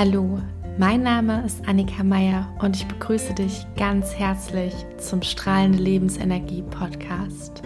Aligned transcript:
Hallo, 0.00 0.40
mein 0.78 1.02
Name 1.02 1.44
ist 1.44 1.66
Annika 1.66 2.04
Meier 2.04 2.54
und 2.60 2.76
ich 2.76 2.86
begrüße 2.86 3.34
dich 3.34 3.66
ganz 3.76 4.14
herzlich 4.14 4.72
zum 4.98 5.22
Strahlende 5.22 5.78
Lebensenergie 5.78 6.62
Podcast. 6.62 7.62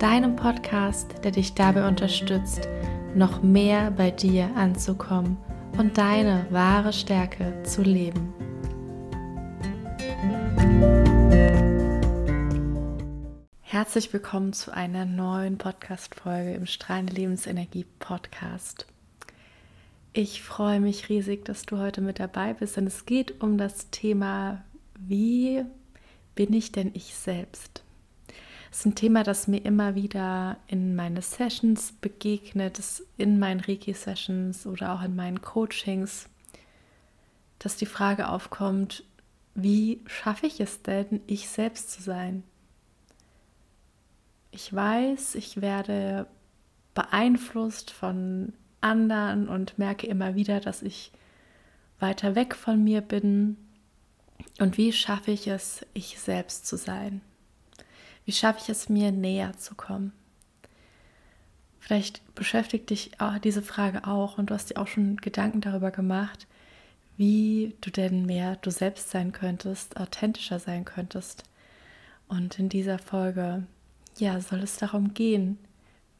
Deinem 0.00 0.34
Podcast, 0.34 1.14
der 1.22 1.30
dich 1.30 1.54
dabei 1.54 1.86
unterstützt, 1.86 2.66
noch 3.14 3.44
mehr 3.44 3.92
bei 3.92 4.10
dir 4.10 4.50
anzukommen 4.56 5.36
und 5.78 5.96
deine 5.96 6.46
wahre 6.50 6.92
Stärke 6.92 7.62
zu 7.62 7.82
leben. 7.82 8.34
Herzlich 13.60 14.12
willkommen 14.12 14.52
zu 14.52 14.74
einer 14.74 15.04
neuen 15.04 15.58
Podcast-Folge 15.58 16.54
im 16.54 16.66
Strahlende 16.66 17.12
Lebensenergie 17.12 17.86
Podcast. 18.00 18.89
Ich 20.12 20.42
freue 20.42 20.80
mich 20.80 21.08
riesig, 21.08 21.44
dass 21.44 21.66
du 21.66 21.78
heute 21.78 22.00
mit 22.00 22.18
dabei 22.18 22.54
bist, 22.54 22.76
denn 22.76 22.88
es 22.88 23.06
geht 23.06 23.40
um 23.40 23.58
das 23.58 23.90
Thema, 23.90 24.64
wie 24.98 25.64
bin 26.34 26.52
ich 26.52 26.72
denn 26.72 26.90
ich 26.94 27.14
selbst? 27.14 27.84
Es 28.72 28.80
ist 28.80 28.86
ein 28.86 28.94
Thema, 28.96 29.22
das 29.22 29.46
mir 29.46 29.64
immer 29.64 29.94
wieder 29.94 30.56
in 30.66 30.96
meine 30.96 31.22
Sessions 31.22 31.92
begegnet, 31.92 32.80
in 33.18 33.38
meinen 33.38 33.60
Reiki-Sessions 33.60 34.66
oder 34.66 34.94
auch 34.94 35.02
in 35.02 35.14
meinen 35.14 35.42
Coachings, 35.42 36.28
dass 37.60 37.76
die 37.76 37.86
Frage 37.86 38.28
aufkommt, 38.28 39.04
wie 39.54 40.00
schaffe 40.06 40.46
ich 40.46 40.60
es 40.60 40.82
denn, 40.82 41.20
ich 41.28 41.48
selbst 41.48 41.92
zu 41.92 42.02
sein? 42.02 42.42
Ich 44.50 44.74
weiß, 44.74 45.36
ich 45.36 45.60
werde 45.60 46.26
beeinflusst 46.94 47.92
von 47.92 48.52
anderen 48.80 49.48
und 49.48 49.78
merke 49.78 50.06
immer 50.06 50.34
wieder, 50.34 50.60
dass 50.60 50.82
ich 50.82 51.12
weiter 51.98 52.34
weg 52.34 52.54
von 52.54 52.82
mir 52.82 53.00
bin. 53.00 53.56
Und 54.58 54.76
wie 54.76 54.92
schaffe 54.92 55.30
ich 55.30 55.46
es, 55.46 55.84
ich 55.92 56.18
selbst 56.18 56.66
zu 56.66 56.76
sein? 56.76 57.20
Wie 58.24 58.32
schaffe 58.32 58.60
ich 58.62 58.68
es, 58.68 58.88
mir 58.88 59.12
näher 59.12 59.56
zu 59.56 59.74
kommen? 59.74 60.12
Vielleicht 61.78 62.34
beschäftigt 62.34 62.90
dich 62.90 63.12
diese 63.42 63.62
Frage 63.62 64.06
auch 64.06 64.38
und 64.38 64.50
du 64.50 64.54
hast 64.54 64.70
dir 64.70 64.80
auch 64.80 64.86
schon 64.86 65.16
Gedanken 65.16 65.60
darüber 65.60 65.90
gemacht, 65.90 66.46
wie 67.16 67.74
du 67.80 67.90
denn 67.90 68.26
mehr 68.26 68.56
du 68.56 68.70
selbst 68.70 69.10
sein 69.10 69.32
könntest, 69.32 69.96
authentischer 69.96 70.58
sein 70.58 70.84
könntest. 70.84 71.42
Und 72.28 72.58
in 72.58 72.68
dieser 72.68 72.98
Folge, 72.98 73.64
ja, 74.18 74.40
soll 74.40 74.60
es 74.60 74.76
darum 74.76 75.14
gehen, 75.14 75.58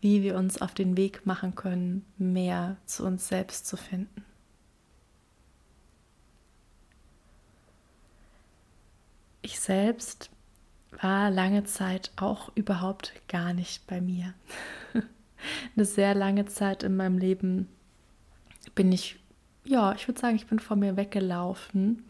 wie 0.01 0.23
wir 0.23 0.37
uns 0.37 0.61
auf 0.61 0.75
den 0.75 0.97
Weg 0.97 1.27
machen 1.27 1.55
können, 1.55 2.05
mehr 2.17 2.77
zu 2.87 3.05
uns 3.05 3.29
selbst 3.29 3.67
zu 3.67 3.77
finden. 3.77 4.25
Ich 9.43 9.61
selbst 9.61 10.31
war 11.01 11.31
lange 11.31 11.65
Zeit 11.65 12.11
auch 12.17 12.51
überhaupt 12.55 13.13
gar 13.29 13.53
nicht 13.53 13.87
bei 13.87 14.01
mir. 14.01 14.35
Eine 15.77 15.85
sehr 15.85 16.15
lange 16.15 16.47
Zeit 16.47 16.83
in 16.83 16.97
meinem 16.97 17.19
Leben 17.19 17.69
bin 18.75 18.93
ich, 18.93 19.19
ja, 19.65 19.95
ich 19.95 20.07
würde 20.09 20.21
sagen, 20.21 20.37
ich 20.37 20.47
bin 20.47 20.59
vor 20.59 20.77
mir 20.77 20.97
weggelaufen, 20.97 22.05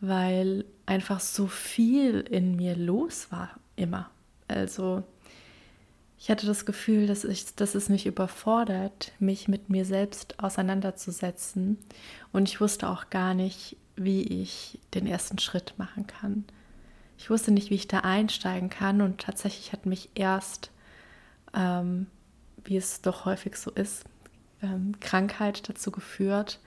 weil 0.00 0.64
einfach 0.86 1.20
so 1.20 1.46
viel 1.46 2.20
in 2.20 2.56
mir 2.56 2.76
los 2.76 3.30
war 3.30 3.50
immer. 3.76 4.10
Also 4.48 5.02
ich 6.22 6.30
hatte 6.30 6.46
das 6.46 6.66
Gefühl, 6.66 7.08
dass, 7.08 7.24
ich, 7.24 7.56
dass 7.56 7.74
es 7.74 7.88
mich 7.88 8.06
überfordert, 8.06 9.10
mich 9.18 9.48
mit 9.48 9.70
mir 9.70 9.84
selbst 9.84 10.38
auseinanderzusetzen. 10.38 11.78
Und 12.32 12.48
ich 12.48 12.60
wusste 12.60 12.88
auch 12.88 13.10
gar 13.10 13.34
nicht, 13.34 13.76
wie 13.96 14.22
ich 14.22 14.78
den 14.94 15.08
ersten 15.08 15.40
Schritt 15.40 15.74
machen 15.78 16.06
kann. 16.06 16.44
Ich 17.18 17.28
wusste 17.28 17.50
nicht, 17.50 17.70
wie 17.70 17.74
ich 17.74 17.88
da 17.88 17.98
einsteigen 17.98 18.70
kann. 18.70 19.00
Und 19.00 19.20
tatsächlich 19.20 19.72
hat 19.72 19.84
mich 19.84 20.10
erst, 20.14 20.70
ähm, 21.54 22.06
wie 22.62 22.76
es 22.76 23.00
doch 23.00 23.24
häufig 23.24 23.56
so 23.56 23.72
ist, 23.72 24.04
ähm, 24.62 24.92
Krankheit 25.00 25.68
dazu 25.68 25.90
geführt, 25.90 26.60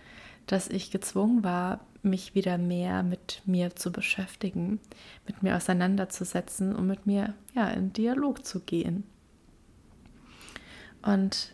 dass 0.48 0.68
ich 0.68 0.92
gezwungen 0.92 1.46
war, 1.46 1.80
mich 2.02 2.36
wieder 2.36 2.58
mehr 2.58 3.04
mit 3.04 3.42
mir 3.46 3.74
zu 3.74 3.94
beschäftigen, 3.94 4.82
mit 5.26 5.44
mir 5.44 5.56
auseinanderzusetzen 5.56 6.76
und 6.76 6.88
mit 6.88 7.06
mir 7.06 7.36
ja 7.56 7.70
in 7.70 7.94
Dialog 7.94 8.46
zu 8.46 8.60
gehen. 8.60 9.06
Und 11.06 11.54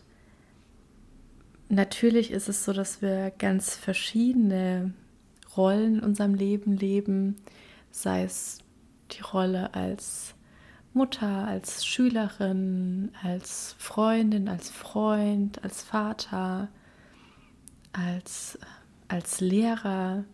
natürlich 1.68 2.30
ist 2.30 2.48
es 2.48 2.64
so, 2.64 2.72
dass 2.72 3.02
wir 3.02 3.30
ganz 3.38 3.76
verschiedene 3.76 4.94
Rollen 5.56 5.96
in 5.96 6.00
unserem 6.00 6.34
Leben 6.34 6.76
leben, 6.76 7.36
sei 7.90 8.24
es 8.24 8.58
die 9.12 9.20
Rolle 9.20 9.74
als 9.74 10.34
Mutter, 10.94 11.46
als 11.46 11.84
Schülerin, 11.84 13.10
als 13.22 13.76
Freundin, 13.78 14.48
als 14.48 14.70
Freund, 14.70 15.62
als 15.62 15.82
Vater, 15.82 16.68
als, 17.92 18.58
als 19.08 19.40
Lehrer, 19.40 20.24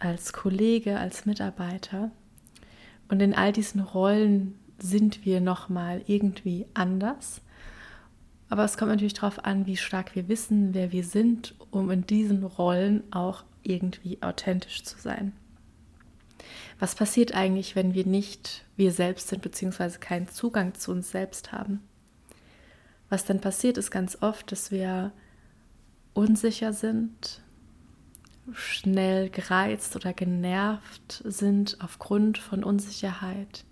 als 0.00 0.32
Kollege, 0.32 0.98
als 0.98 1.26
Mitarbeiter. 1.26 2.10
Und 3.08 3.20
in 3.22 3.34
all 3.34 3.52
diesen 3.52 3.80
Rollen 3.80 4.58
sind 4.80 5.24
wir 5.24 5.40
nochmal 5.40 6.02
irgendwie 6.06 6.66
anders. 6.74 7.40
Aber 8.52 8.64
es 8.64 8.76
kommt 8.76 8.90
natürlich 8.90 9.14
darauf 9.14 9.46
an, 9.46 9.64
wie 9.64 9.78
stark 9.78 10.14
wir 10.14 10.28
wissen, 10.28 10.74
wer 10.74 10.92
wir 10.92 11.04
sind, 11.04 11.54
um 11.70 11.90
in 11.90 12.04
diesen 12.06 12.44
Rollen 12.44 13.02
auch 13.10 13.44
irgendwie 13.62 14.22
authentisch 14.22 14.82
zu 14.82 14.98
sein. 14.98 15.32
Was 16.78 16.94
passiert 16.94 17.34
eigentlich, 17.34 17.76
wenn 17.76 17.94
wir 17.94 18.04
nicht 18.04 18.66
wir 18.76 18.92
selbst 18.92 19.28
sind, 19.28 19.40
beziehungsweise 19.40 20.00
keinen 20.00 20.28
Zugang 20.28 20.74
zu 20.74 20.90
uns 20.90 21.10
selbst 21.10 21.50
haben? 21.50 21.80
Was 23.08 23.24
dann 23.24 23.40
passiert, 23.40 23.78
ist 23.78 23.90
ganz 23.90 24.18
oft, 24.20 24.52
dass 24.52 24.70
wir 24.70 25.12
unsicher 26.12 26.74
sind, 26.74 27.40
schnell 28.52 29.30
gereizt 29.30 29.96
oder 29.96 30.12
genervt 30.12 31.22
sind 31.24 31.78
aufgrund 31.80 32.36
von 32.36 32.64
Unsicherheit, 32.64 33.64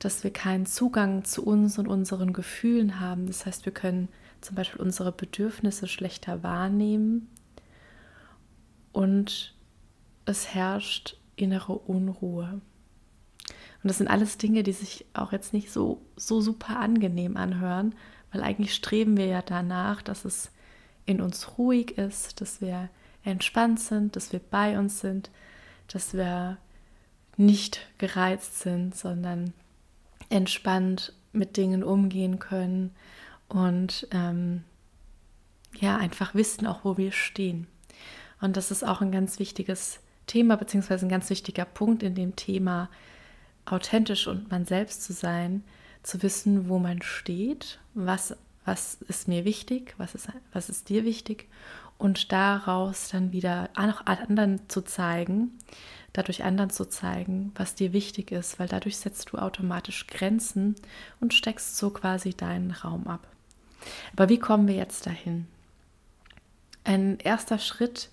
dass 0.00 0.24
wir 0.24 0.32
keinen 0.32 0.66
Zugang 0.66 1.24
zu 1.24 1.44
uns 1.44 1.78
und 1.78 1.86
unseren 1.86 2.32
Gefühlen 2.32 2.98
haben. 2.98 3.26
Das 3.26 3.46
heißt, 3.46 3.66
wir 3.66 3.72
können 3.72 4.08
zum 4.40 4.56
Beispiel 4.56 4.80
unsere 4.80 5.12
Bedürfnisse 5.12 5.86
schlechter 5.86 6.42
wahrnehmen 6.42 7.28
und 8.92 9.54
es 10.24 10.54
herrscht 10.54 11.16
innere 11.36 11.74
Unruhe. 11.74 12.60
Und 13.82 13.88
das 13.88 13.98
sind 13.98 14.08
alles 14.08 14.38
Dinge, 14.38 14.62
die 14.62 14.72
sich 14.72 15.06
auch 15.14 15.32
jetzt 15.32 15.52
nicht 15.52 15.70
so, 15.70 16.02
so 16.16 16.40
super 16.40 16.78
angenehm 16.78 17.36
anhören, 17.36 17.94
weil 18.32 18.42
eigentlich 18.42 18.74
streben 18.74 19.16
wir 19.16 19.26
ja 19.26 19.42
danach, 19.42 20.02
dass 20.02 20.24
es 20.24 20.50
in 21.06 21.20
uns 21.20 21.58
ruhig 21.58 21.98
ist, 21.98 22.40
dass 22.40 22.60
wir 22.60 22.88
entspannt 23.22 23.80
sind, 23.80 24.16
dass 24.16 24.32
wir 24.32 24.40
bei 24.40 24.78
uns 24.78 25.00
sind, 25.00 25.30
dass 25.88 26.14
wir 26.14 26.58
nicht 27.36 27.86
gereizt 27.98 28.60
sind, 28.60 28.94
sondern 28.94 29.52
entspannt 30.30 31.12
mit 31.32 31.56
Dingen 31.56 31.84
umgehen 31.84 32.38
können 32.38 32.94
und 33.48 34.08
ähm, 34.10 34.64
ja, 35.78 35.96
einfach 35.96 36.34
wissen 36.34 36.66
auch, 36.66 36.84
wo 36.84 36.96
wir 36.96 37.12
stehen. 37.12 37.66
Und 38.40 38.56
das 38.56 38.70
ist 38.70 38.84
auch 38.84 39.00
ein 39.00 39.12
ganz 39.12 39.38
wichtiges 39.38 40.00
Thema, 40.26 40.56
beziehungsweise 40.56 41.06
ein 41.06 41.10
ganz 41.10 41.28
wichtiger 41.30 41.64
Punkt 41.64 42.02
in 42.02 42.14
dem 42.14 42.36
Thema, 42.36 42.88
authentisch 43.64 44.26
und 44.26 44.50
man 44.50 44.64
selbst 44.64 45.02
zu 45.02 45.12
sein, 45.12 45.62
zu 46.02 46.22
wissen, 46.22 46.68
wo 46.68 46.78
man 46.78 47.02
steht, 47.02 47.78
was, 47.94 48.36
was 48.64 48.94
ist 49.08 49.28
mir 49.28 49.44
wichtig, 49.44 49.94
was 49.98 50.14
ist, 50.14 50.28
was 50.52 50.70
ist 50.70 50.88
dir 50.88 51.04
wichtig 51.04 51.48
und 52.00 52.32
daraus 52.32 53.10
dann 53.10 53.30
wieder 53.30 53.68
auch 53.76 54.06
anderen 54.06 54.68
zu 54.68 54.80
zeigen, 54.80 55.58
dadurch 56.14 56.44
anderen 56.44 56.70
zu 56.70 56.88
zeigen, 56.88 57.52
was 57.54 57.74
dir 57.74 57.92
wichtig 57.92 58.32
ist, 58.32 58.58
weil 58.58 58.68
dadurch 58.68 58.96
setzt 58.96 59.30
du 59.30 59.36
automatisch 59.36 60.06
Grenzen 60.06 60.76
und 61.20 61.34
steckst 61.34 61.76
so 61.76 61.90
quasi 61.90 62.32
deinen 62.32 62.70
Raum 62.70 63.06
ab. 63.06 63.26
Aber 64.14 64.30
wie 64.30 64.38
kommen 64.38 64.66
wir 64.66 64.74
jetzt 64.74 65.06
dahin? 65.06 65.46
Ein 66.84 67.18
erster 67.18 67.58
Schritt, 67.58 68.08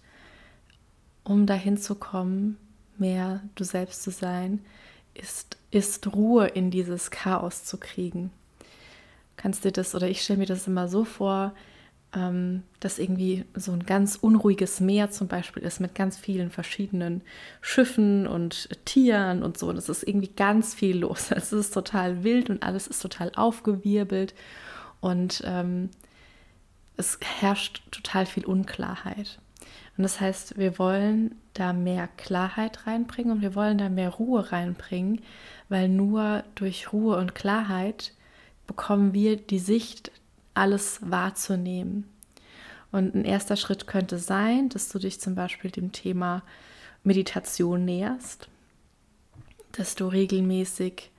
um 1.24 1.46
dahin 1.46 1.78
zu 1.78 1.96
kommen, 1.96 2.58
mehr 2.98 3.42
du 3.56 3.64
selbst 3.64 4.04
zu 4.04 4.12
sein, 4.12 4.66
ist, 5.14 5.58
ist 5.72 6.14
Ruhe 6.14 6.48
in 6.48 6.72
dieses 6.72 7.10
Chaos 7.10 7.64
zu 7.64 7.78
kriegen. 7.78 8.32
Kannst 9.38 9.64
dir 9.64 9.72
das, 9.72 9.96
oder 9.96 10.10
ich 10.10 10.22
stelle 10.22 10.40
mir 10.40 10.46
das 10.46 10.68
immer 10.68 10.90
so 10.90 11.06
vor, 11.06 11.54
ähm, 12.18 12.64
dass 12.80 12.98
irgendwie 12.98 13.46
so 13.54 13.72
ein 13.72 13.86
ganz 13.86 14.16
unruhiges 14.16 14.80
Meer 14.80 15.12
zum 15.12 15.28
Beispiel 15.28 15.62
ist 15.64 15.80
mit 15.80 15.94
ganz 15.94 16.18
vielen 16.18 16.50
verschiedenen 16.50 17.22
Schiffen 17.62 18.28
und 18.28 18.70
Tieren 18.86 19.44
und 19.44 19.58
so. 19.58 19.70
Und 19.70 19.78
es 19.78 19.88
ist 19.88 20.04
irgendwie 20.04 20.32
ganz 20.36 20.74
viel 20.74 20.98
los. 20.98 21.32
Es 21.38 21.54
ist 21.54 21.74
total 21.74 22.24
wild 22.24 22.50
und 22.50 22.64
alles 22.64 22.88
ist 22.88 23.02
total 23.02 23.32
aufgewirbelt 23.36 24.34
und 25.00 25.44
ähm, 25.46 25.90
es 26.98 27.20
herrscht 27.22 27.84
total 27.92 28.26
viel 28.26 28.46
Unklarheit. 28.46 29.38
Und 29.98 30.04
das 30.04 30.20
heißt, 30.20 30.58
wir 30.58 30.80
wollen 30.80 31.36
da 31.54 31.74
mehr 31.74 32.08
Klarheit 32.18 32.88
reinbringen 32.88 33.32
und 33.32 33.42
wir 33.42 33.56
wollen 33.56 33.78
da 33.78 33.90
mehr 33.90 34.10
Ruhe 34.10 34.52
reinbringen, 34.52 35.22
weil 35.70 35.90
nur 35.90 36.44
durch 36.56 36.92
Ruhe 36.94 37.18
und 37.18 37.36
Klarheit 37.36 38.14
bekommen 38.66 39.14
wir 39.14 39.38
die 39.38 39.60
Sicht, 39.60 40.12
alles 40.58 41.00
wahrzunehmen. 41.04 42.10
Und 42.92 43.16
ein 43.16 43.26
erster 43.26 43.58
Schritt 43.58 43.88
könnte 43.88 44.18
sein, 44.18 44.70
dass 44.70 44.90
du 44.90 45.00
dich 45.00 45.20
zum 45.20 45.36
Beispiel 45.36 45.72
dem 45.72 45.92
Thema 45.92 46.44
Meditation 47.04 47.86
näherst, 47.86 48.50
dass 49.74 49.96
du 49.96 50.08
regelmäßig 50.08 51.12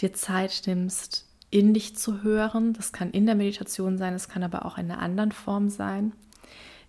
dir 0.00 0.12
Zeit 0.12 0.62
nimmst, 0.66 1.26
in 1.50 1.74
dich 1.74 1.96
zu 1.96 2.22
hören. 2.22 2.72
Das 2.72 2.92
kann 2.92 3.10
in 3.10 3.26
der 3.26 3.34
Meditation 3.34 3.98
sein, 3.98 4.14
es 4.14 4.28
kann 4.28 4.42
aber 4.42 4.64
auch 4.64 4.78
in 4.78 4.90
einer 4.90 5.00
anderen 5.00 5.32
Form 5.32 5.68
sein, 5.68 6.12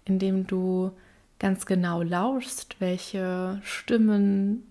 indem 0.05 0.47
du 0.47 0.91
ganz 1.39 1.65
genau 1.65 2.01
lauschst, 2.01 2.77
welche 2.79 3.59
Stimmen 3.63 4.63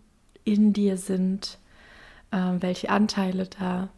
in 0.44 0.73
dir 0.73 0.96
sind, 0.96 1.58
äh, 2.31 2.55
welche 2.58 2.90
Anteile 2.90 3.46
da, 3.46 3.90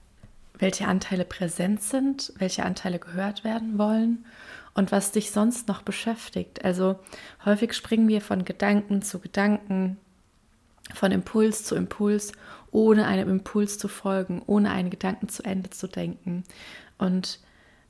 welche 0.58 0.86
Anteile 0.86 1.24
präsent 1.24 1.82
sind, 1.82 2.32
welche 2.38 2.64
Anteile 2.64 2.98
gehört 2.98 3.44
werden 3.44 3.78
wollen 3.78 4.24
und 4.74 4.92
was 4.92 5.12
dich 5.12 5.30
sonst 5.30 5.68
noch 5.68 5.82
beschäftigt. 5.82 6.64
Also 6.64 6.98
häufig 7.44 7.74
springen 7.74 8.08
wir 8.08 8.20
von 8.20 8.44
Gedanken 8.44 9.02
zu 9.02 9.18
Gedanken, 9.18 9.98
von 10.92 11.12
Impuls 11.12 11.64
zu 11.64 11.74
Impuls, 11.74 12.32
ohne 12.70 13.06
einem 13.06 13.28
Impuls 13.30 13.78
zu 13.78 13.88
folgen, 13.88 14.42
ohne 14.46 14.70
einen 14.70 14.90
Gedanken 14.90 15.28
zu 15.28 15.42
Ende 15.44 15.70
zu 15.70 15.86
denken. 15.86 16.44
Und 16.98 17.40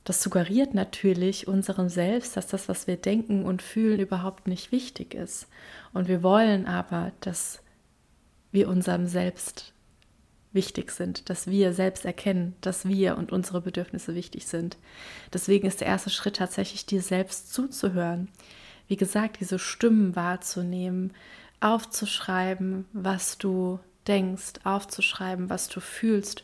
das 0.03 0.21
suggeriert 0.21 0.73
natürlich 0.75 1.47
unserem 1.47 1.89
Selbst, 1.89 2.37
dass 2.37 2.47
das, 2.47 2.69
was 2.69 2.85
wir 2.85 2.97
denken 2.97 3.43
und 3.43 3.61
fühlen, 3.61 3.99
überhaupt 3.99 4.47
nicht 4.47 4.71
wichtig 4.71 5.15
ist. 5.15 5.47
Und 5.93 6.07
wir 6.07 6.21
wollen 6.21 6.67
aber, 6.67 7.11
dass 7.21 7.61
wir 8.51 8.69
unserem 8.69 9.07
Selbst 9.07 9.73
wichtig 10.55 10.91
sind, 10.91 11.29
dass 11.29 11.47
wir 11.47 11.73
selbst 11.73 12.05
erkennen, 12.05 12.55
dass 12.61 12.87
wir 12.87 13.17
und 13.17 13.31
unsere 13.31 13.61
Bedürfnisse 13.61 14.15
wichtig 14.15 14.47
sind. 14.47 14.77
Deswegen 15.33 15.67
ist 15.67 15.81
der 15.81 15.87
erste 15.87 16.09
Schritt 16.09 16.37
tatsächlich, 16.37 16.85
dir 16.85 17.01
selbst 17.01 17.53
zuzuhören. 17.53 18.29
Wie 18.87 18.95
gesagt, 18.97 19.39
diese 19.39 19.59
Stimmen 19.59 20.15
wahrzunehmen, 20.15 21.13
aufzuschreiben, 21.59 22.85
was 22.93 23.37
du 23.37 23.79
denkst, 24.07 24.53
aufzuschreiben, 24.63 25.49
was 25.49 25.67
du 25.67 25.79
fühlst 25.79 26.43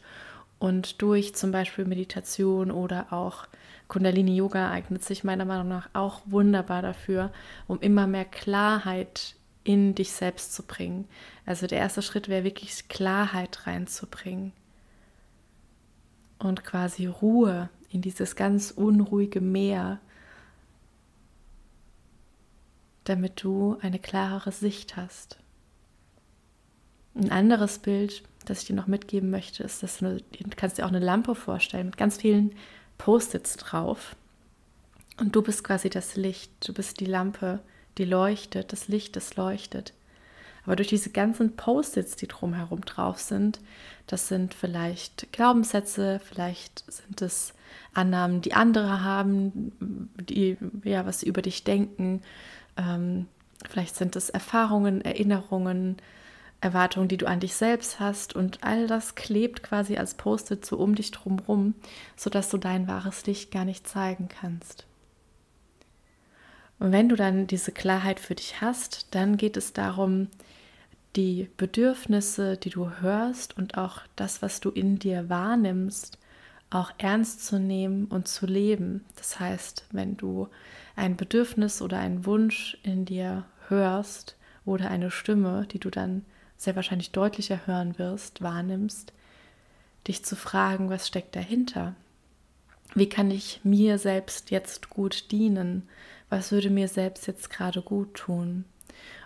und 0.62 1.02
durch 1.02 1.34
zum 1.34 1.52
Beispiel 1.52 1.86
Meditation 1.86 2.70
oder 2.70 3.12
auch 3.12 3.48
Kundalini 3.88 4.36
Yoga 4.36 4.72
eignet 4.72 5.04
sich 5.04 5.24
meiner 5.24 5.44
Meinung 5.44 5.68
nach 5.68 5.90
auch 5.94 6.22
wunderbar 6.26 6.82
dafür, 6.82 7.32
um 7.68 7.80
immer 7.82 8.08
mehr 8.08 8.26
Klarheit 8.26 9.36
in 9.64 9.96
dich 9.96 10.12
selbst 10.12 10.54
zu 10.54 10.64
bringen. 10.64 11.08
Also 11.46 11.68
der 11.68 11.80
erste 11.80 12.02
Schritt 12.02 12.28
wäre 12.28 12.44
wirklich 12.44 12.88
Klarheit 12.88 13.68
reinzubringen 13.68 14.54
und 16.40 16.64
quasi 16.64 17.06
Ruhe 17.06 17.70
in 17.90 18.02
dieses 18.02 18.36
ganz 18.36 18.72
unruhige 18.72 19.42
Meer, 19.42 20.00
damit 23.04 23.44
du 23.44 23.78
eine 23.82 24.00
klarere 24.00 24.52
Sicht 24.52 24.96
hast. 24.96 25.38
Ein 27.14 27.32
anderes 27.32 27.80
Bild, 27.80 28.24
das 28.46 28.62
ich 28.62 28.68
dir 28.68 28.76
noch 28.76 28.88
mitgeben 28.88 29.30
möchte, 29.30 29.64
ist, 29.64 29.84
dass 29.84 29.98
du, 29.98 30.18
du 30.18 30.50
kannst 30.56 30.78
dir 30.78 30.86
auch 30.86 30.90
eine 30.90 31.00
Lampe 31.00 31.36
vorstellen 31.36 31.88
mit 31.88 31.98
ganz 31.98 32.18
vielen 32.18 32.56
Post-its 32.98 33.58
drauf. 33.58 34.16
Und 35.20 35.36
du 35.36 35.42
bist 35.42 35.64
quasi 35.64 35.90
das 35.90 36.16
Licht, 36.16 36.52
du 36.68 36.74
bist 36.74 37.00
die 37.00 37.06
Lampe, 37.06 37.60
die 37.98 38.06
leuchtet, 38.06 38.72
das 38.72 38.88
Licht, 38.88 39.16
das 39.16 39.36
leuchtet. 39.36 39.94
Aber 40.66 40.76
durch 40.76 40.90
diese 40.90 41.10
ganzen 41.10 41.56
Post-its, 41.56 42.16
die 42.16 42.28
drumherum 42.28 42.82
drauf 42.82 43.20
sind, 43.20 43.60
das 44.08 44.28
sind 44.28 44.54
vielleicht 44.54 45.32
Glaubenssätze, 45.32 46.20
vielleicht 46.24 46.84
sind 46.92 47.22
es 47.22 47.54
Annahmen, 47.94 48.42
die 48.42 48.54
andere 48.54 49.04
haben, 49.04 49.72
die 50.30 50.58
ja 50.84 51.06
was 51.06 51.24
über 51.24 51.42
dich 51.42 51.64
denken. 51.64 52.22
Ähm, 52.78 53.28
vielleicht 53.70 53.96
sind 53.96 54.16
es 54.16 54.30
Erfahrungen, 54.30 55.02
Erinnerungen, 55.02 55.98
Erwartungen, 56.62 57.08
die 57.08 57.18
du 57.18 57.26
an 57.26 57.40
dich 57.40 57.56
selbst 57.56 58.00
hast. 58.00 58.36
Und 58.36 58.64
all 58.64 58.88
das 58.88 59.16
klebt 59.16 59.64
quasi 59.64 59.98
als 59.98 60.14
Post-it 60.14 60.66
so 60.66 60.78
um 60.78 60.96
dich 60.96 61.12
drumherum, 61.12 61.74
sodass 62.16 62.50
du 62.50 62.58
dein 62.58 62.88
wahres 62.88 63.26
Licht 63.26 63.52
gar 63.52 63.66
nicht 63.66 63.88
zeigen 63.88 64.30
kannst. 64.30 64.86
Und 66.82 66.92
wenn 66.92 67.10
du 67.10 67.16
dann 67.16 67.46
diese 67.46 67.72
Klarheit 67.72 68.20
für 68.20 68.34
dich 68.34 68.60
hast, 68.60 69.14
dann 69.14 69.38
geht 69.38 69.56
es 69.56 69.72
darum, 69.72 70.30
die 71.16 71.48
Bedürfnisse, 71.56 72.58
die 72.58 72.72
du 72.72 72.90
hörst 73.02 73.56
und 73.56 73.78
auch 73.78 74.02
das, 74.16 74.42
was 74.42 74.62
du 74.62 74.72
in 74.72 74.98
dir 74.98 75.30
wahrnimmst, 75.30 76.18
auch 76.72 76.92
ernst 76.98 77.46
zu 77.46 77.60
nehmen 77.60 78.06
und 78.06 78.28
zu 78.28 78.48
leben. 78.48 79.06
Das 79.16 79.40
heißt, 79.40 79.86
wenn 79.92 80.18
du 80.18 80.48
ein 80.96 81.18
Bedürfnis 81.18 81.84
oder 81.84 82.00
einen 82.00 82.26
Wunsch 82.26 82.76
in 82.82 83.06
dir 83.06 83.46
hörst 83.68 84.36
oder 84.66 84.90
eine 84.90 85.12
Stimme, 85.12 85.68
die 85.72 85.80
du 85.80 85.92
dann 85.92 86.26
sehr 86.58 86.76
wahrscheinlich 86.76 87.12
deutlicher 87.12 87.68
hören 87.68 88.00
wirst, 88.00 88.42
wahrnimmst, 88.42 89.14
dich 90.08 90.26
zu 90.26 90.36
fragen, 90.36 90.90
was 90.90 91.08
steckt 91.08 91.36
dahinter? 91.36 91.94
Wie 92.94 93.10
kann 93.10 93.32
ich 93.32 93.62
mir 93.64 93.98
selbst 93.98 94.52
jetzt 94.52 94.90
gut 94.90 95.32
dienen? 95.32 95.88
was 96.32 96.52
würde 96.54 96.70
mir 96.70 96.88
selbst 96.88 97.28
jetzt 97.28 97.52
gerade 97.52 97.84
gut 97.84 98.16
tun. 98.16 98.66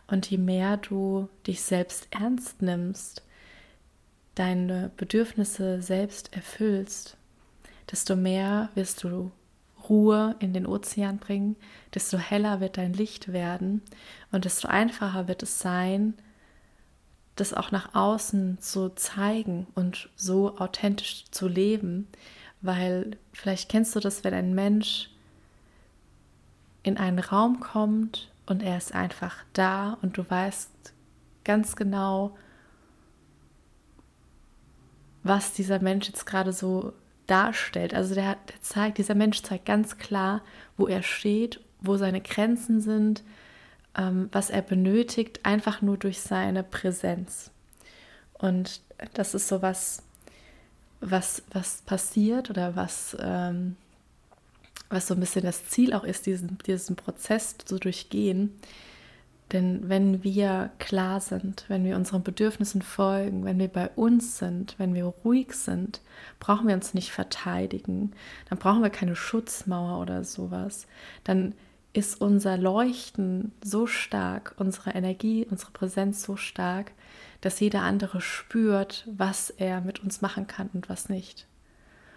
Und 0.07 0.29
je 0.29 0.39
mehr 0.39 0.75
du 0.75 1.29
dich 1.47 1.62
selbst 1.62 2.07
ernst 2.09 2.62
nimmst, 2.62 3.23
deine 4.33 4.91
Bedürfnisse 4.97 5.81
selbst 5.81 6.35
erfüllst, 6.35 7.15
desto 7.89 8.15
mehr 8.15 8.69
wirst 8.73 9.03
du 9.03 9.31
Ruhe 9.88 10.35
in 10.39 10.51
den 10.51 10.65
Ozean 10.65 11.19
bringen, 11.19 11.56
desto 11.94 12.18
heller 12.18 12.59
wird 12.59 12.77
dein 12.77 12.94
Licht 12.94 13.31
werden 13.31 13.83
und 14.31 14.45
desto 14.45 14.68
einfacher 14.68 15.27
wird 15.27 15.44
es 15.44 15.59
sein, 15.59 16.15
das 17.35 17.53
auch 17.53 17.69
nach 17.69 17.94
außen 17.94 18.59
zu 18.59 18.89
zeigen 18.95 19.68
und 19.75 20.09
so 20.15 20.57
authentisch 20.57 21.25
zu 21.29 21.47
leben, 21.47 22.07
weil 22.65 23.17
vielleicht 23.33 23.69
kennst 23.69 23.95
du 23.95 24.00
das, 24.00 24.23
wenn 24.23 24.33
ein 24.33 24.56
Mensch 24.56 25.09
in 26.83 26.97
einen 26.97 27.19
Raum 27.19 27.59
kommt 27.59 28.31
und 28.45 28.61
er 28.61 28.78
ist 28.78 28.94
einfach 28.94 29.37
da 29.54 29.97
und 30.01 30.18
du 30.18 30.30
weißt 30.30 30.69
ganz 31.44 31.75
genau, 31.75 32.37
was 35.23 35.54
dieser 35.54 35.80
Mensch 35.80 36.07
jetzt 36.07 36.25
gerade 36.25 36.54
so 36.54 36.94
darstellt. 37.25 37.94
Also 37.94 38.13
der, 38.13 38.37
der, 38.47 38.61
zeigt, 38.61 38.99
dieser 38.99 39.16
Mensch 39.16 39.42
zeigt 39.42 39.66
ganz 39.66 39.97
klar, 39.97 40.42
wo 40.78 40.87
er 40.87 41.01
steht, 41.01 41.59
wo 41.81 41.97
seine 41.97 42.21
Grenzen 42.21 42.81
sind, 42.81 43.23
ähm, 43.97 44.30
was 44.31 44.49
er 44.51 44.61
benötigt, 44.61 45.44
einfach 45.44 45.81
nur 45.81 45.97
durch 45.97 46.21
seine 46.21 46.63
Präsenz. 46.63 47.49
Und 48.33 48.81
das 49.13 49.33
ist 49.33 49.47
so 49.47 49.61
was, 49.61 50.04
was, 51.09 51.44
was 51.52 51.81
passiert 51.83 52.50
oder 52.50 52.76
was 52.76 53.16
ähm, 53.19 53.76
was 54.90 55.07
so 55.07 55.14
ein 55.14 55.19
bisschen 55.19 55.44
das 55.44 55.68
Ziel 55.68 55.94
auch 55.94 56.04
ist, 56.04 56.26
diesen, 56.26 56.57
diesen 56.66 56.95
Prozess 56.95 57.57
zu 57.57 57.80
durchgehen. 57.80 58.52
Denn 59.52 59.90
wenn 59.90 60.24
wir 60.24 60.71
klar 60.80 61.21
sind, 61.21 61.66
wenn 61.68 61.85
wir 61.85 61.95
unseren 61.95 62.24
Bedürfnissen 62.24 62.81
folgen, 62.81 63.45
wenn 63.45 63.59
wir 63.59 63.68
bei 63.68 63.90
uns 63.90 64.40
sind, 64.40 64.74
wenn 64.80 64.95
wir 64.95 65.06
ruhig 65.06 65.54
sind, 65.54 66.02
brauchen 66.40 66.68
wir 66.68 66.74
uns 66.74 66.95
nicht 66.95 67.12
verteidigen. 67.12 68.14
Dann 68.50 68.57
brauchen 68.57 68.81
wir 68.81 68.90
keine 68.90 69.16
Schutzmauer 69.16 70.02
oder 70.02 70.24
sowas. 70.24 70.88
Dann 71.24 71.54
ist 71.95 72.19
unser 72.19 72.57
Leuchten 72.57 73.54
so 73.64 73.87
stark, 73.87 74.54
unsere 74.57 74.92
Energie, 74.92 75.47
unsere 75.49 75.71
Präsenz 75.71 76.23
so 76.23 76.35
stark, 76.35 76.92
dass 77.40 77.59
jeder 77.59 77.83
andere 77.83 78.19
spürt, 78.19 79.07
was 79.07 79.49
er 79.49 79.80
mit 79.80 80.04
uns 80.04 80.21
machen 80.21 80.45
kann 80.45 80.69
und 80.73 80.90
was 80.90 81.07
nicht. 81.07 81.47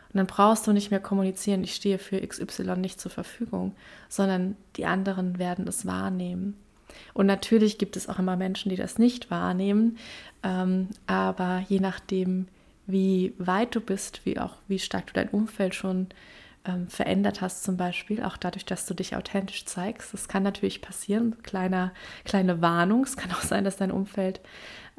Und 0.09 0.17
dann 0.17 0.27
brauchst 0.27 0.67
du 0.67 0.73
nicht 0.73 0.91
mehr 0.91 1.01
kommunizieren, 1.01 1.63
ich 1.63 1.75
stehe 1.75 1.99
für 1.99 2.21
XY 2.21 2.77
nicht 2.79 3.01
zur 3.01 3.13
Verfügung, 3.13 3.77
sondern 4.09 4.57
die 4.77 4.87
anderen 4.87 5.39
werden 5.39 5.69
es 5.69 5.87
wahrnehmen. 5.87 6.57
Und 7.15 7.27
natürlich 7.27 7.79
gibt 7.79 7.97
es 7.97 8.09
auch 8.09 8.19
immer 8.19 8.37
Menschen, 8.37 8.71
die 8.71 8.77
das 8.77 8.99
nicht 8.99 9.31
wahrnehmen, 9.31 9.99
ähm, 10.43 10.89
aber 11.07 11.65
je 11.69 11.79
nachdem, 11.79 12.49
wie 12.87 13.35
weit 13.39 13.77
du 13.77 13.81
bist, 13.81 14.25
wie 14.25 14.41
auch 14.41 14.57
wie 14.67 14.79
stark 14.81 15.07
du 15.09 15.13
dein 15.13 15.29
Umfeld 15.29 15.75
schon 15.75 16.09
ähm, 16.69 16.89
verändert 16.89 17.41
hast, 17.41 17.65
zum 17.65 17.77
Beispiel, 17.77 18.23
auch 18.23 18.37
dadurch, 18.37 18.65
dass 18.67 18.87
du 18.87 18.95
dich 18.95 19.17
authentisch 19.17 19.65
zeigst. 19.65 20.13
Das 20.13 20.29
kann 20.29 20.43
natürlich 20.43 20.83
passieren, 20.83 21.43
kleiner, 21.43 21.93
kleine 22.25 22.61
Warnung. 22.61 23.03
Es 23.05 23.17
kann 23.17 23.33
auch 23.33 23.43
sein, 23.43 23.65
dass 23.65 23.77
dein 23.77 23.91
Umfeld 23.91 24.41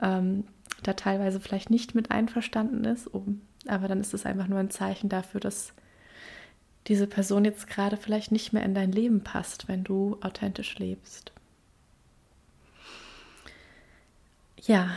ähm, 0.02 0.46
da 0.84 0.94
teilweise 0.94 1.40
vielleicht 1.40 1.70
nicht 1.70 1.96
mit 1.96 2.12
einverstanden 2.12 2.86
ist, 2.86 3.08
um, 3.08 3.42
aber 3.68 3.88
dann 3.88 4.02
ist 4.02 4.14
es 4.14 4.26
einfach 4.26 4.48
nur 4.48 4.60
ein 4.60 4.72
Zeichen 4.72 5.10
dafür, 5.10 5.40
dass 5.40 5.74
diese 6.88 7.06
Person 7.08 7.46
jetzt 7.46 7.68
gerade 7.68 7.98
vielleicht 7.98 8.32
nicht 8.32 8.52
mehr 8.52 8.64
in 8.64 8.74
dein 8.74 8.92
Leben 8.92 9.24
passt, 9.24 9.68
wenn 9.68 9.84
du 9.84 10.18
authentisch 10.22 10.80
lebst. 10.80 11.32
Ja, 14.62 14.90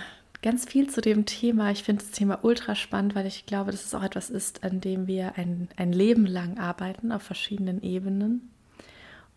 ganz 0.43 0.65
viel 0.67 0.91
zu 0.91 1.01
dem 1.01 1.25
Thema. 1.25 1.71
Ich 1.71 1.85
finde 1.85 2.03
das 2.03 2.13
Thema 2.13 2.41
ultra 2.43 2.75
spannend, 2.75 3.15
weil 3.15 3.27
ich 3.27 3.47
glaube, 3.47 3.71
dass 3.71 3.85
es 3.85 3.95
auch 3.95 4.03
etwas 4.03 4.29
ist, 4.29 4.65
an 4.65 4.81
dem 4.81 5.07
wir 5.07 5.39
ein, 5.39 5.69
ein 5.77 5.93
Leben 5.93 6.27
lang 6.27 6.59
arbeiten 6.59 7.13
auf 7.13 7.23
verschiedenen 7.23 7.81
Ebenen. 7.83 8.51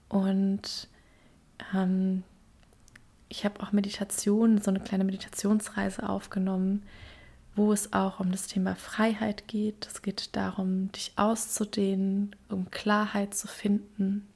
Und 0.09 0.87
ähm, 1.73 2.23
ich 3.29 3.45
habe 3.45 3.61
auch 3.61 3.71
Meditation, 3.71 4.59
so 4.59 4.71
eine 4.71 4.79
kleine 4.79 5.03
Meditationsreise 5.03 6.07
aufgenommen, 6.07 6.83
wo 7.55 7.71
es 7.71 7.93
auch 7.93 8.19
um 8.19 8.31
das 8.31 8.47
Thema 8.47 8.75
Freiheit 8.75 9.47
geht. 9.47 9.87
Es 9.87 10.01
geht 10.01 10.35
darum, 10.35 10.91
dich 10.91 11.13
auszudehnen, 11.15 12.35
um 12.49 12.69
Klarheit 12.71 13.33
zu 13.33 13.47
finden. 13.47 14.27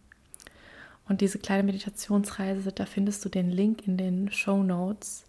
Und 1.08 1.22
diese 1.22 1.40
kleine 1.40 1.64
Meditationsreise, 1.64 2.72
da 2.72 2.86
findest 2.86 3.26
du 3.26 3.30
den 3.30 3.50
Link 3.50 3.88
in 3.88 3.98
den 3.98 4.32
Show 4.32 4.64
Notes. 4.64 5.26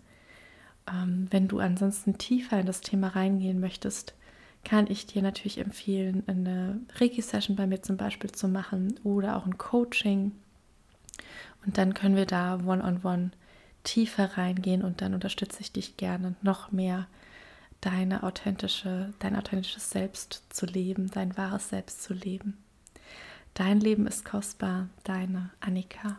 Ähm, 0.89 1.27
wenn 1.31 1.49
du 1.49 1.59
ansonsten 1.59 2.19
tiefer 2.19 2.61
in 2.61 2.67
das 2.67 2.81
Thema 2.81 3.09
reingehen 3.09 3.61
möchtest, 3.61 4.15
kann 4.65 4.87
ich 4.89 5.07
dir 5.07 5.23
natürlich 5.23 5.59
empfehlen, 5.59 6.23
eine 6.27 6.81
Reiki-Session 6.97 7.57
bei 7.57 7.67
mir 7.67 7.83
zum 7.83 7.97
Beispiel 7.97 8.31
zu 8.31 8.47
machen 8.49 8.99
oder 9.05 9.37
auch 9.37 9.47
ein 9.47 9.59
Coaching. 9.59 10.33
Und 11.65 11.79
dann 11.79 11.95
können 11.95 12.17
wir 12.17 12.27
da 12.27 12.55
one-on-one 12.55 12.99
-on 12.99 13.03
-one 13.03 13.31
tiefer 13.85 14.37
reingehen 14.37 14.83
und 14.83 15.01
dann 15.01 15.15
unterstütze 15.15 15.61
ich 15.61 15.73
dich 15.73 15.97
gerne 15.97 16.35
noch 16.43 16.73
mehr 16.73 17.07
deine 17.81 18.23
authentische, 18.23 19.13
dein 19.19 19.37
authentisches 19.37 19.91
Selbst 19.91 20.45
zu 20.51 20.67
leben, 20.67 21.11
dein 21.11 21.37
wahres 21.37 21.71
Selbst 21.71 22.03
zu 22.03 22.13
leben. 22.13 22.59
Dein 23.55 23.81
Leben 23.81 24.07
ist 24.07 24.25
kostbar, 24.25 24.89
deine 25.05 25.51
Annika. 25.61 26.19